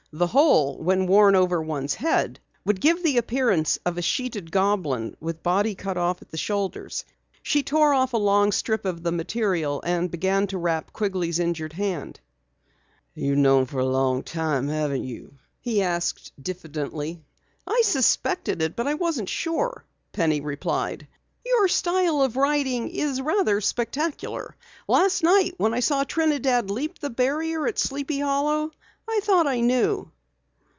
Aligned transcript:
The 0.13 0.27
whole, 0.27 0.77
when 0.83 1.07
worn 1.07 1.37
over 1.37 1.61
one's 1.61 1.93
head, 1.93 2.41
would 2.65 2.81
give 2.81 2.97
an 3.05 3.17
appearance 3.17 3.79
of 3.85 3.97
a 3.97 4.01
sheeted 4.01 4.51
goblin 4.51 5.15
with 5.21 5.41
body 5.41 5.73
cut 5.73 5.95
off 5.95 6.21
at 6.21 6.31
the 6.31 6.37
shoulders. 6.37 7.05
She 7.41 7.63
tore 7.63 7.93
off 7.93 8.11
a 8.11 8.17
long 8.17 8.51
strip 8.51 8.83
of 8.83 9.03
the 9.03 9.13
material 9.13 9.81
and 9.85 10.11
began 10.11 10.47
to 10.47 10.57
wrap 10.57 10.91
Quigley's 10.91 11.39
injured 11.39 11.71
hand. 11.71 12.19
"You've 13.15 13.37
known 13.37 13.65
for 13.67 13.79
a 13.79 13.85
long 13.85 14.21
time, 14.23 14.67
haven't 14.67 15.05
you?" 15.05 15.35
he 15.61 15.81
asked 15.81 16.33
diffidently. 16.37 17.21
"I 17.65 17.81
suspected 17.85 18.61
it, 18.61 18.75
but 18.75 18.87
I 18.89 18.95
wasn't 18.95 19.29
sure," 19.29 19.85
Penny 20.11 20.41
replied. 20.41 21.07
"Your 21.45 21.69
style 21.69 22.21
of 22.21 22.35
riding 22.35 22.89
is 22.89 23.21
rather 23.21 23.61
spectacular. 23.61 24.57
Last 24.89 25.23
night 25.23 25.53
when 25.55 25.73
I 25.73 25.79
saw 25.79 26.03
Trinidad 26.03 26.69
leap 26.69 26.99
the 26.99 27.09
barrier 27.09 27.65
at 27.65 27.79
Sleepy 27.79 28.19
Hollow 28.19 28.71
I 29.09 29.19
thought 29.23 29.45
I 29.47 29.59
knew." 29.59 30.09